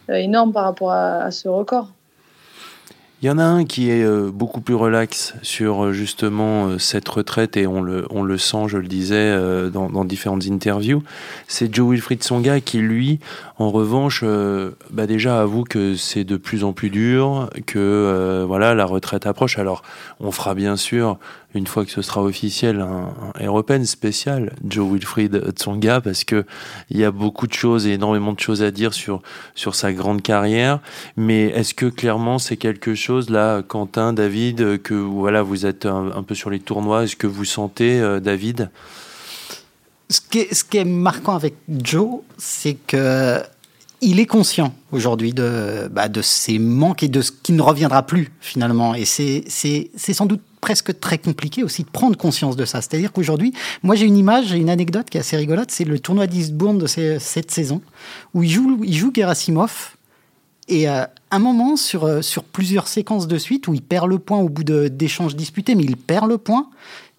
[0.09, 1.89] énorme par rapport à, ce record.
[3.23, 6.79] Il y en a un qui est euh, beaucoup plus relax sur euh, justement euh,
[6.79, 9.39] cette retraite et on le, on le sent, je le disais
[9.71, 11.03] dans, dans différentes interviews.
[11.47, 13.21] C'est Joe Wilfried Songa qui, lui,
[13.59, 14.25] en revanche,
[14.91, 19.59] bah déjà avoue que c'est de plus en plus dur, que voilà la retraite approche.
[19.59, 19.83] Alors,
[20.19, 21.19] on fera bien sûr
[21.53, 26.45] une fois que ce sera officiel, un, un European spécial Joe Wilfried Tsonga parce que
[26.91, 29.21] il y a beaucoup de choses et énormément de choses à dire sur
[29.55, 30.81] sur sa grande carrière.
[31.17, 36.23] Mais est-ce que clairement c'est quelque chose là, Quentin, David, que voilà vous êtes un,
[36.23, 38.71] peu sur les tournois, est-ce que vous sentez, euh, David?
[40.09, 43.41] Ce qui, est, ce qui est marquant avec Joe, c'est que
[44.03, 48.03] il est conscient aujourd'hui de, bah, de ses manques et de ce qui ne reviendra
[48.07, 48.95] plus finalement.
[48.95, 49.45] Et c'est
[49.99, 52.81] sans doute presque très compliqué aussi de prendre conscience de ça.
[52.81, 55.99] C'est-à-dire qu'aujourd'hui, moi j'ai une image, j'ai une anecdote qui est assez rigolote, c'est le
[55.99, 57.83] tournoi d'Eastbourne de cette saison,
[58.35, 59.97] où il joue, il joue Gerasimov,
[60.71, 64.09] et à euh, un moment, sur, euh, sur plusieurs séquences de suite, où il perd
[64.09, 66.69] le point au bout d'échanges disputés, mais il perd le point,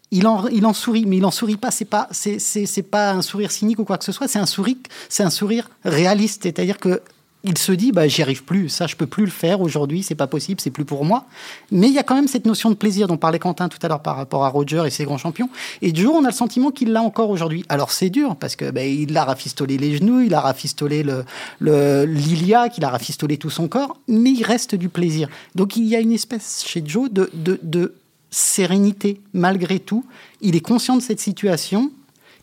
[0.09, 1.71] il en, il en sourit, mais il en sourit pas.
[1.71, 4.27] C'est pas, c'est, pas un sourire cynique ou quoi que ce soit.
[4.27, 4.75] C'est un sourire,
[5.09, 6.43] c'est un sourire réaliste.
[6.43, 7.01] C'est-à-dire que
[7.43, 10.15] il se dit bah j'y arrive plus, ça je peux plus le faire aujourd'hui, c'est
[10.15, 11.25] pas possible, c'est plus pour moi.
[11.71, 13.87] Mais il y a quand même cette notion de plaisir dont parlait Quentin tout à
[13.87, 15.49] l'heure par rapport à Roger et ses grands champions.
[15.81, 17.65] Et du jour, on a le sentiment qu'il l'a encore aujourd'hui.
[17.69, 21.25] Alors c'est dur parce que bah, il a rafistolé les genoux, il a rafistolé le,
[21.59, 25.27] le l'iliaque, il a rafistolé tout son corps, mais il reste du plaisir.
[25.55, 27.95] Donc il y a une espèce chez Joe de, de, de
[28.29, 30.05] sérénité malgré tout.
[30.41, 31.91] Il est conscient de cette situation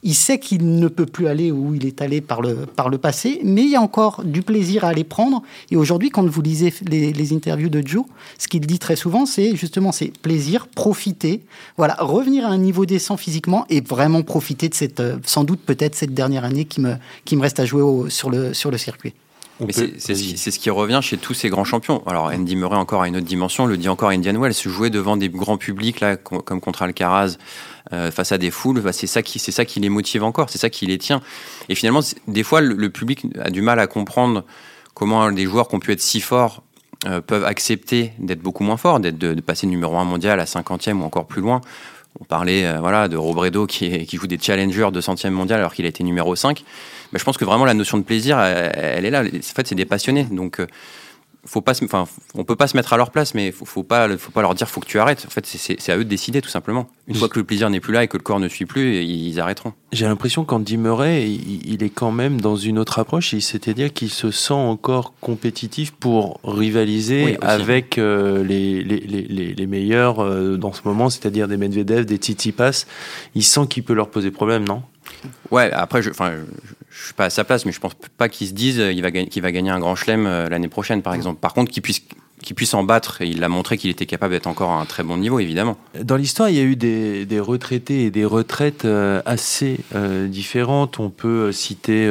[0.02, 2.98] il sait qu'il ne peut plus aller où il est allé par le, par le
[2.98, 5.42] passé, mais il y a encore du plaisir à aller prendre.
[5.70, 8.04] Et aujourd'hui, quand vous lisez les, interviews de Joe,
[8.38, 11.42] ce qu'il dit très souvent, c'est justement c'est plaisir, profiter,
[11.76, 15.60] voilà, revenir à un niveau décent physiquement et vraiment profiter de cette, euh, sans doute
[15.60, 18.78] peut-être cette dernière année qui me, qui me reste à jouer sur, le, sur le
[18.78, 19.14] circuit.
[19.60, 22.02] Mais c'est ce qui revient chez tous ces grands champions.
[22.06, 24.90] Alors Andy Murray encore à une autre dimension, le dit encore Indian Wells, se jouer
[24.90, 27.38] devant des grands publics là, comme contre Alcaraz,
[27.92, 30.50] euh, face à des foules, bah, c'est ça qui c'est ça qui les motive encore,
[30.50, 31.20] c'est ça qui les tient.
[31.68, 34.44] Et finalement, des fois, le, public a du mal à comprendre
[34.94, 36.62] comment des joueurs qui ont pu être si forts
[37.06, 41.00] euh, peuvent accepter d'être beaucoup moins forts, d'être de, passer numéro 1 mondial à 50e
[41.00, 41.60] ou encore plus loin.
[42.20, 45.84] On parlait euh, voilà de Robredo qui, joue des challengers de centième mondial alors qu'il
[45.84, 46.64] a été numéro 5.
[47.12, 49.22] Mais je pense que vraiment la notion de plaisir, elle, est là.
[49.22, 50.24] En fait, c'est des passionnés.
[50.24, 50.60] Donc,
[51.44, 54.16] faut pas, enfin, on peut pas se mettre à leur place, mais faut, faut pas,
[54.18, 55.24] faut pas leur dire faut que tu arrêtes.
[55.26, 56.88] En fait, c'est à eux de décider tout simplement.
[57.06, 59.02] Une fois que le plaisir n'est plus là et que le corps ne suit plus,
[59.02, 59.72] ils arrêteront.
[59.92, 63.34] J'ai l'impression qu'Andy Murray, il, est quand même dans une autre approche.
[63.38, 70.20] C'est-à-dire qu'il se sent encore compétitif pour rivaliser avec euh, les, les, les, les, meilleurs
[70.20, 72.84] euh, dans ce moment, c'est-à-dire des Medvedev, des Tsitsipas.
[73.34, 74.82] Il sent qu'il peut leur poser problème, non?
[75.50, 76.32] Ouais, après, je, enfin,
[76.90, 79.10] je suis pas à sa place, mais je pense pas qu'il se dise qu'il va,
[79.10, 81.40] qu'il va gagner un grand chelem euh, l'année prochaine, par exemple.
[81.40, 82.02] Par contre, qu'il puisse
[82.40, 84.84] qu'il puisse en battre, et il a montré qu'il était capable d'être encore à un
[84.84, 85.76] très bon niveau, évidemment.
[86.00, 90.28] Dans l'histoire, il y a eu des, des, retraités et des retraites euh, assez euh,
[90.28, 91.00] différentes.
[91.00, 92.08] On peut citer,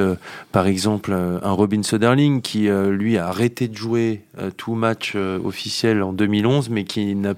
[0.52, 4.24] par exemple, un Robin Soderling qui, lui, a arrêté de jouer
[4.58, 7.34] tout match officiel en 2011, mais qui n'a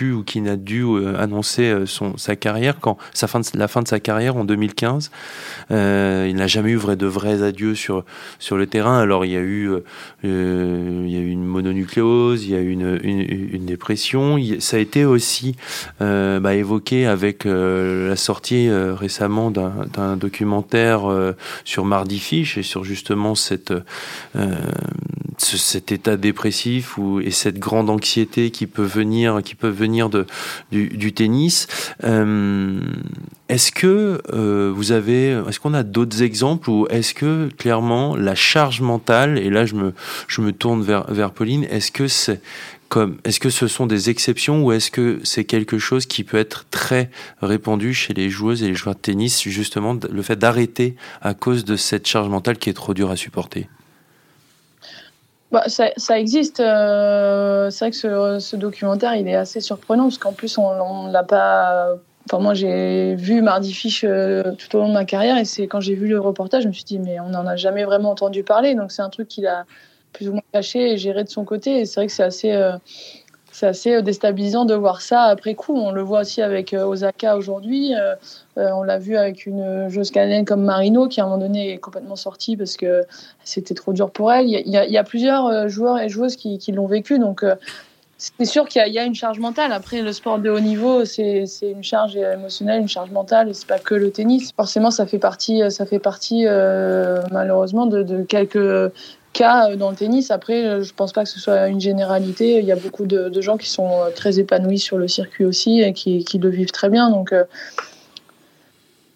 [0.00, 3.68] ou qui n'a dû euh, annoncer euh, son, sa carrière quand sa fin de, la
[3.68, 5.10] fin de sa carrière en 2015.
[5.70, 8.04] Euh, il n'a jamais eu vrai, de vrais adieux sur
[8.38, 8.98] sur le terrain.
[8.98, 9.70] Alors il y a eu
[10.24, 14.38] il y a eu une mononucléose, il y a eu une, une, dépression.
[14.60, 15.56] ça a été aussi
[16.00, 21.02] bah, évoqué avec la sortie récemment d'un documentaire
[21.64, 23.72] sur Mardi Fish et sur justement cette
[25.44, 30.26] cet état dépressif ou, et cette grande anxiété qui peut venir, qui venir de,
[30.70, 31.66] du, tennis.
[32.04, 32.80] Euh,
[33.48, 38.34] est-ce que euh, vous avez, est-ce qu'on a d'autres exemples ou est-ce que clairement la
[38.34, 39.94] charge mentale, et là je me,
[40.28, 42.40] je me tourne vers, vers Pauline, est-ce que c'est
[42.88, 46.36] comme, est-ce que ce sont des exceptions ou est-ce que c'est quelque chose qui peut
[46.36, 50.94] être très répandu chez les joueuses et les joueurs de tennis, justement, le fait d'arrêter
[51.22, 53.66] à cause de cette charge mentale qui est trop dure à supporter?
[55.52, 56.60] Bah, ça, ça, existe.
[56.60, 61.08] Euh, c'est vrai que ce, ce, documentaire, il est assez surprenant parce qu'en plus, on
[61.08, 61.94] ne l'a pas.
[62.24, 65.66] Enfin, moi, j'ai vu Mardi Fish euh, tout au long de ma carrière et c'est
[65.66, 68.10] quand j'ai vu le reportage, je me suis dit, mais on n'en a jamais vraiment
[68.10, 68.74] entendu parler.
[68.74, 69.66] Donc, c'est un truc qu'il a
[70.14, 71.80] plus ou moins caché et géré de son côté.
[71.80, 72.52] Et c'est vrai que c'est assez.
[72.52, 72.72] Euh,
[73.62, 75.76] c'est assez euh, déstabilisant de voir ça après coup.
[75.76, 77.94] On le voit aussi avec euh, Osaka aujourd'hui.
[77.94, 78.14] Euh,
[78.56, 81.78] on l'a vu avec une joueuse canadienne comme Marino qui à un moment donné est
[81.78, 83.04] complètement sortie parce que
[83.44, 84.46] c'était trop dur pour elle.
[84.46, 87.18] Il y a, plusieurs joueurs et joueuses qui, l'ont vécu.
[87.18, 87.46] Donc
[88.18, 89.72] c'est sûr qu'il y, a une charge mentale.
[89.72, 93.66] Après, le sport de haut niveau, c'est une charge émotionnelle, une charge mentale, et c'est
[93.66, 94.52] pas que le tennis.
[94.54, 96.44] Forcément, ça fait partie, ça fait partie
[97.30, 98.92] malheureusement de, de quelques
[99.32, 100.30] cas dans le tennis.
[100.30, 102.58] Après, je pense pas que ce soit une généralité.
[102.58, 105.92] Il y a beaucoup de, gens qui sont très épanouis sur le circuit aussi et
[105.92, 107.10] qui, le vivent très bien.
[107.10, 107.32] Donc,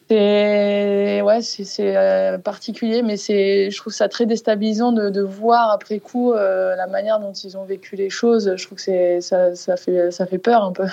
[0.09, 5.98] c'est ouais, c'est euh, particulier, mais c'est je trouve ça très déstabilisant de, voir après
[5.98, 8.55] coup euh, la manière dont ils ont vécu les choses.
[8.57, 10.87] Je trouve que c'est ça fait ça fait peur un peu.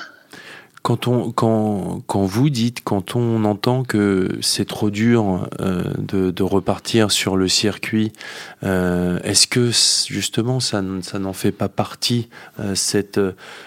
[0.83, 6.29] Quand, on, quand, quand vous dites, quand on entend que c'est trop dur euh, de,
[6.29, 8.11] de, repartir sur le circuit,
[8.65, 9.71] euh, est-ce que
[10.11, 12.27] justement ça, ça n'en fait pas partie,
[12.59, 13.17] euh, cette,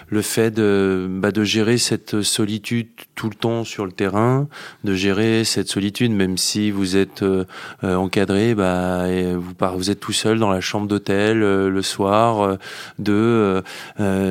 [0.09, 4.47] le fait de, bah, de gérer cette solitude tout le temps sur le terrain,
[4.83, 7.45] de gérer cette solitude même si vous êtes euh,
[7.81, 12.57] encadré, bah, et vous, vous êtes tout seul dans la chambre d'hôtel le soir,
[12.99, 13.63] de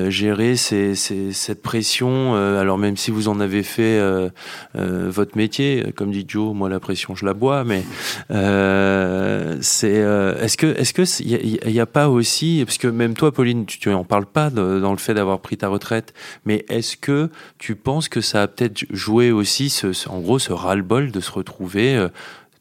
[0.09, 4.29] gérer ces, ces, cette pression alors même si vous en avez fait euh,
[4.77, 7.85] euh, votre métier, comme dit Joe, moi la pression je la bois, mais
[8.31, 13.89] euh, c'est est-ce que il n'y a, pas aussi parce que même toi Pauline tu,
[13.89, 17.75] n'en en parles pas dans le fait d'avoir pris ta retraite, mais est-ce que tu
[17.77, 22.07] penses que ça a peut-être joué aussi ce, en gros ce ras-le-bol de se retrouver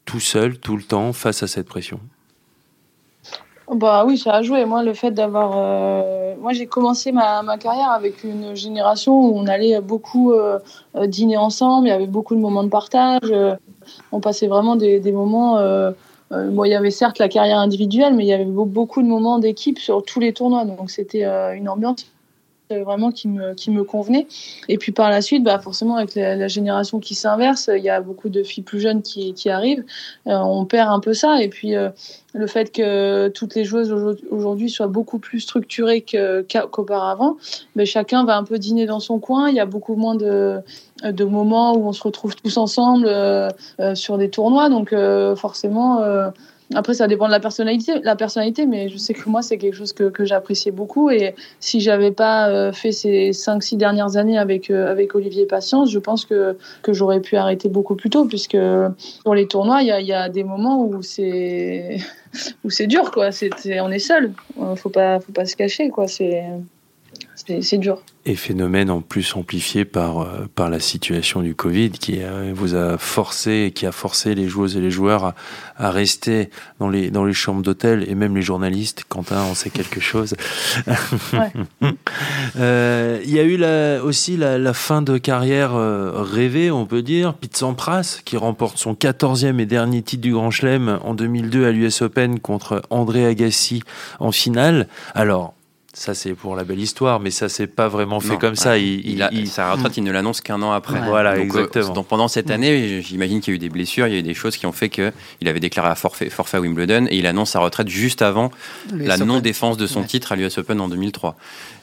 [0.05, 1.99] tout seul tout le temps face à cette pression?
[3.71, 4.65] Bah oui, ça a joué.
[4.65, 5.53] Moi, le fait d'avoir.
[5.55, 10.59] Euh, moi, j'ai commencé ma, ma, carrière avec une génération où on allait beaucoup euh,
[10.95, 11.87] euh, dîner ensemble.
[11.87, 13.33] Il y avait beaucoup de moments de partage.
[14.11, 15.59] on passait vraiment des, des moments.
[16.31, 19.39] Bon, il y avait certes la carrière individuelle, mais il y avait beaucoup de moments
[19.39, 20.65] d'équipe sur tous les tournois.
[20.65, 21.23] Donc, c'était
[21.55, 22.05] une ambiance
[22.69, 24.27] vraiment qui me, qui me convenait.
[24.69, 28.01] Et puis par la suite, bah forcément, avec la, génération qui s'inverse, il y a
[28.01, 29.83] beaucoup de filles plus jeunes qui, qui arrivent.
[30.25, 31.41] on perd un peu ça.
[31.41, 31.73] Et puis,
[32.33, 33.91] le fait que toutes les joueuses
[34.29, 37.37] aujourd'hui soient beaucoup plus structurées qu'auparavant,
[37.75, 39.49] mais chacun va un peu dîner dans son coin.
[39.49, 40.61] Il y a beaucoup moins de,
[41.03, 43.49] de moments où on se retrouve tous ensemble euh,
[43.79, 44.69] euh, sur des tournois.
[44.69, 46.01] Donc euh, forcément,
[46.73, 49.75] après, ça dépend de la personnalité, la personnalité, mais je sais que moi, c'est quelque
[49.75, 51.11] chose que, que j'appréciais beaucoup.
[51.11, 55.91] Et si j'avais pas euh, fait ces 5-6 dernières années avec, euh, avec Olivier Patience,
[55.91, 58.57] je pense que, que j'aurais pu arrêter beaucoup plus tôt, puisque
[59.23, 61.97] pour les tournois, il y a, y a, des moments où c'est
[62.63, 63.31] où c'est dur, quoi.
[63.31, 64.33] C'est, on est seul.
[64.75, 66.07] Faut pas, faut pas se cacher, quoi.
[66.07, 66.43] C'est,
[67.61, 68.01] c'est dur.
[68.25, 72.19] Et phénomène en plus amplifié par, euh, par la situation du Covid qui
[72.53, 75.35] vous a forcé, qui a forcé les joueuses et les joueurs à,
[75.77, 79.03] à rester dans les, dans les chambres d'hôtel et même les journalistes.
[79.07, 80.35] Quentin, on sait quelque chose.
[82.57, 86.85] Euh, il y a eu la, aussi la, la, fin de carrière euh, rêvée, on
[86.85, 87.33] peut dire.
[87.33, 91.71] Pete Sampras qui remporte son 14e et dernier titre du Grand Chelem en 2002 à
[91.71, 93.83] l'US Open contre André Agassi
[94.19, 94.87] en finale.
[95.13, 95.53] Alors,
[95.95, 98.77] ça c'est pour la belle histoire, mais ça c'est pas vraiment fait comme ça.
[98.77, 100.99] Il, il, a, sa retraite, il ne l'annonce qu'un an après.
[100.99, 101.93] Voilà, euh, exactement.
[101.93, 104.23] donc pendant cette année, j'imagine qu'il y a eu des blessures, il y a eu
[104.23, 105.13] des choses qui ont fait qu'il
[105.45, 108.51] avait déclaré à forfait, forfait à Wimbledon et il annonce sa retraite juste avant
[108.93, 111.37] la non-défense de son titre à l'US Open en 2003.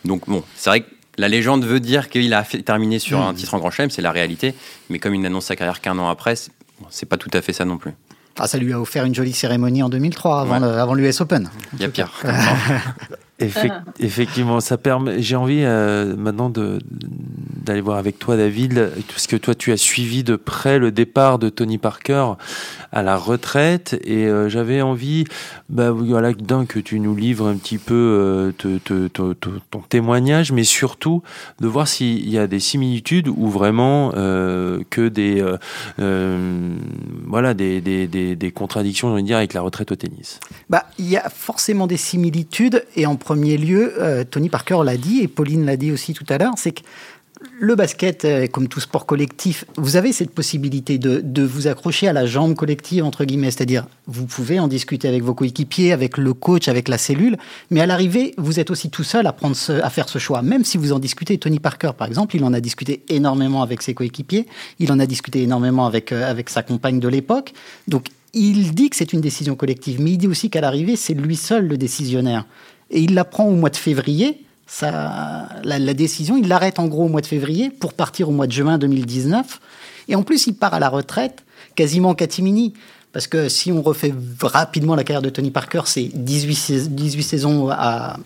[0.05, 3.55] Donc bon, c'est vrai que la légende veut dire qu'il a terminé sur un titre
[3.55, 4.55] en Grand Chelem, c'est la réalité,
[4.91, 6.35] mais comme il n'annonce sa carrière qu'un an après,
[6.91, 7.93] c'est pas tout à fait ça non plus.
[8.39, 11.51] Ah, ça lui a offert une jolie cérémonie en 2003 avant l'US Open.
[11.75, 12.11] Il y a pire.
[13.99, 15.23] effectivement, ça permet.
[15.23, 16.79] J'ai envie euh, maintenant de
[17.63, 21.39] d'aller voir avec toi, David, parce que toi, tu as suivi de près le départ
[21.39, 22.33] de Tony Parker
[22.91, 25.25] à la retraite, et euh, j'avais envie,
[25.69, 29.13] bah, voilà, d'un que tu nous livres un petit peu euh,
[29.71, 31.23] ton témoignage, mais surtout
[31.61, 35.45] de voir s'il y a des similitudes ou vraiment que des
[37.27, 40.41] voilà des, des, des, contradictions, dire, avec la retraite au tennis.
[40.69, 44.97] Bah, il y a forcément des similitudes, et en premier lieu, euh, Tony Parker l'a
[44.97, 46.83] dit, et Pauline l'a dit aussi tout à l'heure, c'est que
[47.59, 52.13] le basket, euh, comme tout sport collectif, vous avez cette possibilité de, vous accrocher à
[52.13, 56.35] la jambe collective, entre guillemets, c'est-à-dire vous pouvez en discuter avec vos coéquipiers, avec le
[56.35, 57.37] coach, avec la cellule,
[57.71, 60.65] mais à l'arrivée, vous êtes aussi tout seul à, prendre à faire ce choix, même
[60.65, 61.39] si vous en discutez.
[61.39, 64.47] Tony Parker, par exemple, il en a discuté énormément avec ses coéquipiers,
[64.79, 67.53] il en a discuté énormément avec, euh, avec sa compagne de l'époque,
[67.89, 71.15] donc il dit que c'est une décision collective, mais il dit aussi qu'à l'arrivée, c'est
[71.15, 72.47] lui seul le décisionnaire
[72.93, 74.45] et il la prend au mois de février.
[74.67, 78.47] Ça, la, décision, il l'arrête en gros au mois de février pour partir au mois
[78.47, 79.61] de juin 2019.
[80.09, 82.75] Et en plus, il part à la retraite quasiment catimini.
[83.13, 87.71] Parce que si on refait rapidement la carrière de Tony Parker, c'est 18, 18 saisons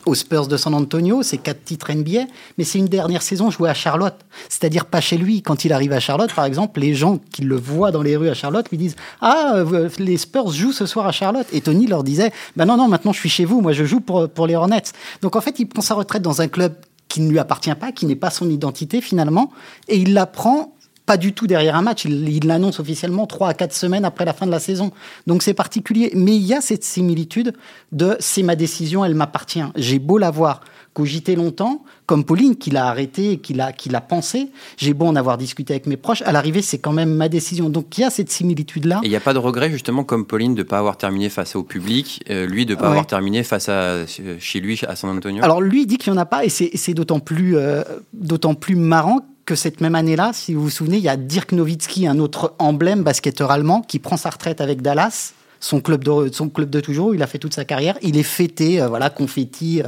[0.05, 3.68] aux Spurs de San Antonio, c'est 4 titres NBA, mais c'est une dernière saison jouée
[3.68, 4.14] à Charlotte.
[4.49, 5.42] C'est-à-dire pas chez lui.
[5.42, 8.29] Quand il arrive à Charlotte, par exemple, les gens qui le voient dans les rues
[8.29, 11.46] à Charlotte lui disent Ah, euh, les Spurs jouent ce soir à Charlotte.
[11.53, 14.01] Et Tony leur disait Ben non, non, maintenant je suis chez vous, moi je joue
[14.01, 14.83] pour, pour les Hornets.
[15.20, 16.75] Donc en fait, il prend sa retraite dans un club
[17.09, 19.51] qui ne lui appartient pas, qui n'est pas son identité finalement,
[19.88, 20.76] et il la prend
[21.07, 22.05] pas du tout derrière un match.
[22.05, 24.90] Il l'annonce officiellement trois à quatre semaines après la fin de la saison.
[25.27, 26.11] Donc c'est particulier.
[26.14, 27.55] Mais il y a cette similitude
[27.92, 29.64] de c'est ma décision, elle m'appartient.
[29.77, 30.61] J'ai beau l'avoir
[30.92, 34.49] cogité longtemps, comme Pauline qui l'a arrêté, qui l'a, qui l'a pensé.
[34.79, 36.23] J'ai beau en avoir discuté avec mes proches.
[36.23, 37.69] À l'arrivée, c'est quand même ma décision.
[37.69, 39.01] Donc il y a cette similitude-là.
[39.03, 41.29] Et il n'y a pas de regret justement comme Pauline de ne pas avoir terminé
[41.29, 44.07] face au public, euh, lui de ne pas avoir terminé face à
[44.38, 45.45] chez lui à San Antonio?
[45.45, 47.83] Alors lui dit qu'il n'y en a pas et c'est, c'est d'autant plus euh,
[48.14, 51.53] d'autant plus marrant que cette même année-là, si vous vous souvenez, il y a Dirk
[51.53, 56.33] Nowitzki, un autre emblème basketteur allemand, qui prend sa retraite avec Dallas son club de
[56.33, 57.15] son club de toujours.
[57.15, 57.97] Il a fait toute sa carrière.
[58.03, 59.83] Il est fêté, euh, voilà, confetti,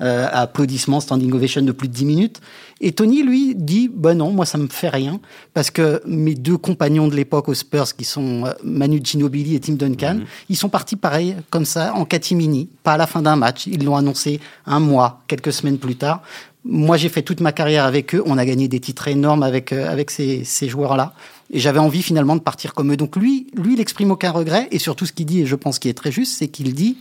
[0.00, 2.40] euh, applaudissements, standing ovation de plus de 10 minutes.
[2.80, 5.20] Et Tony lui dit, ben non, moi ça me fait rien
[5.54, 9.60] parce que mes deux compagnons de l'époque aux Spurs, qui sont euh, Manu Ginobili et
[9.60, 10.24] Tim Duncan, mhm.
[10.48, 13.66] ils sont partis pareil comme ça en catimini, pas à la fin d'un match.
[13.66, 16.22] Ils l'ont annoncé un mois, quelques semaines plus tard.
[16.64, 18.22] Moi, j'ai fait toute ma carrière avec eux.
[18.24, 21.12] On a gagné des titres énormes avec, avec ces, ces joueurs-là.
[21.52, 22.96] Et j'avais envie finalement de partir comme eux.
[22.96, 24.68] Donc lui, lui, il exprime aucun regret.
[24.70, 26.96] Et surtout, ce qu'il dit, et je pense qu'il est très juste, c'est qu'il dit,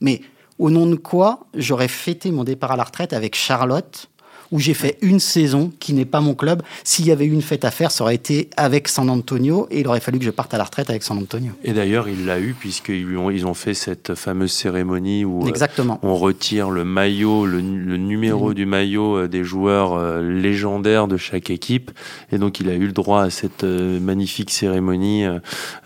[0.00, 0.22] mais
[0.58, 4.08] au nom de quoi j'aurais fêté mon départ à la retraite avec Charlotte
[4.52, 6.62] où j'ai fait une saison qui n'est pas mon club.
[6.84, 9.80] S'il y avait eu une fête à faire, ça aurait été avec San Antonio et
[9.80, 11.52] il aurait fallu que je parte à la retraite avec San Antonio.
[11.64, 15.48] Et d'ailleurs, il l'a eu puisqu'ils ont, ils ont fait cette fameuse cérémonie où euh,
[15.48, 15.98] Exactement.
[16.02, 18.54] on retire le maillot, le, numéro mmh.
[18.54, 21.90] du maillot euh, des joueurs euh, légendaires de chaque équipe.
[22.30, 25.24] Et donc, il a eu le droit à cette magnifique cérémonie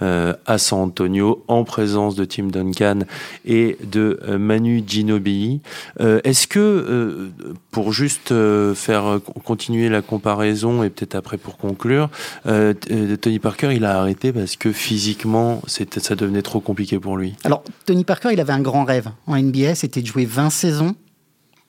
[0.01, 3.01] à San Antonio en présence de Tim Duncan
[3.45, 5.61] et de Manu Ginobili.
[6.01, 7.31] Est-ce que,
[7.71, 8.33] pour juste
[8.75, 12.11] faire euh, continuer la comparaison et peut-être après pour conclure,
[12.47, 17.17] euh, euh, Tony Parker, il a arrêté parce que physiquement, ça devenait trop compliqué pour
[17.17, 17.35] lui.
[17.45, 20.95] Alors, Tony Parker, il avait un grand rêve en NBA, c'était de jouer 20 saisons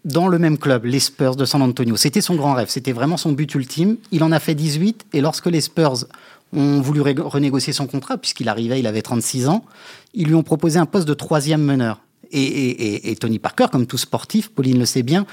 [0.06, 1.98] dans le même club, les Spurs de San Antonio.
[1.98, 3.98] C'était son grand rêve, c'était vraiment son but ultime.
[4.12, 6.06] Il en a fait 18 et lorsque les Spurs
[6.54, 9.66] ont voulu renégocier son contrat, puisqu'il arrivait, il avait 36 ans,
[10.14, 12.00] ils lui ont proposé un poste de troisième meneur.
[12.32, 15.26] Et, Tony Parker, comme tout sportif, Pauline le sait bien,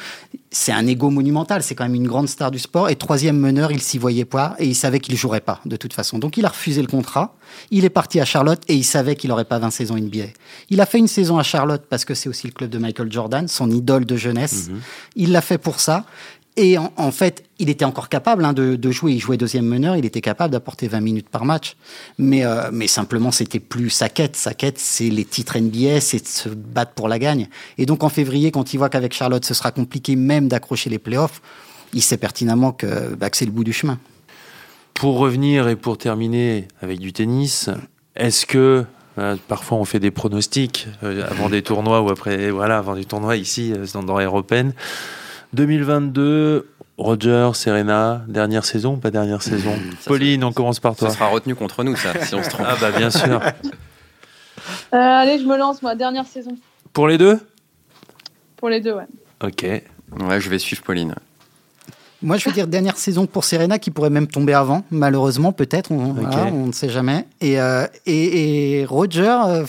[0.50, 1.62] c'est un ego monumental.
[1.62, 2.88] C'est quand même une grande star du sport.
[2.88, 5.92] Et troisième meneur, il s'y voyait pas et il savait qu'il jouerait pas de toute
[5.92, 6.18] façon.
[6.18, 7.36] Donc il a refusé le contrat.
[7.70, 10.26] Il est parti à Charlotte et il savait qu'il n'aurait pas 20 saisons NBA.
[10.70, 13.10] Il a fait une saison à Charlotte parce que c'est aussi le club de Michael
[13.10, 14.68] Jordan, son idole de jeunesse.
[14.68, 14.80] Mhm.
[15.16, 16.04] Il l'a fait pour ça.
[16.56, 19.14] Et en, fait, il était encore capable hein, de, jouer.
[19.14, 21.76] Il jouait deuxième meneur, il était capable d'apporter 20 minutes par match.
[22.16, 24.36] Mais, euh, mais simplement, c'était plus sa quête.
[24.36, 27.48] Sa quête, c'est les titres NBA, c'est de se battre pour la gagne.
[27.76, 31.00] Et donc en février, quand il voit qu'avec Charlotte, ce sera compliqué même d'accrocher les
[31.00, 31.42] playoffs,
[31.92, 33.98] il sait pertinemment que, bah, c'est le bout du chemin.
[34.94, 37.68] Pour revenir et pour terminer avec du tennis,
[38.14, 38.84] est-ce que
[39.18, 43.04] euh, parfois on fait des pronostics euh, avant des tournois ou après voilà avant des
[43.04, 44.72] tournois ici dans, dans Européenne
[45.54, 49.72] 2022, Roger, Serena, dernière saison, pas dernière saison
[50.06, 51.08] Pauline, on commence par toi.
[51.08, 52.66] Ça sera retenu contre nous, ça, si on se trompe.
[52.68, 53.40] Ah bah bien sûr.
[54.94, 56.56] Euh, allez, je me lance, moi, dernière saison.
[56.94, 57.38] Pour les deux?
[58.56, 59.06] Pour les deux, ouais.
[59.42, 59.62] Ok.
[59.62, 61.14] Ouais, je vais suivre Pauline.
[62.22, 65.90] Moi, je veux dire dernière saison pour Serena qui pourrait même tomber avant, malheureusement, peut-être,
[65.90, 67.26] on, on ne sait jamais.
[67.42, 69.64] Et, euh, et, Roger, euh,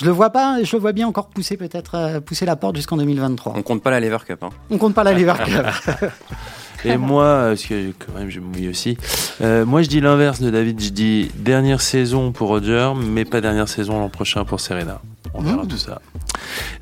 [0.00, 2.76] je le vois pas, je le vois bien encore pousser peut-être euh, pousser la porte
[2.76, 3.52] jusqu'en 2023.
[3.54, 4.42] On compte pas la Lever Cup.
[4.42, 4.48] Hein.
[4.70, 6.10] On compte pas la Lever Cup.
[6.86, 8.96] Et moi, parce que quand même je mouille aussi,
[9.42, 13.42] euh, moi je dis l'inverse de David, je dis dernière saison pour Roger, mais pas
[13.42, 15.02] dernière saison l'an prochain pour Serena.
[15.34, 15.68] On verra mmh.
[15.68, 16.00] tout ça.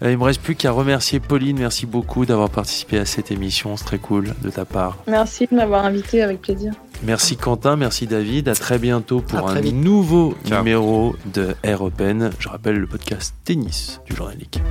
[0.02, 1.58] Euh, il me reste plus qu'à remercier Pauline.
[1.58, 3.76] Merci beaucoup d'avoir participé à cette émission.
[3.76, 4.96] C'est très cool de ta part.
[5.06, 6.72] Merci de m'avoir invité avec plaisir.
[7.02, 8.48] Merci Quentin, merci David.
[8.48, 12.30] À très bientôt pour un nouveau numéro de Air Open.
[12.38, 14.62] Je rappelle le podcast tennis du journal L'équipe.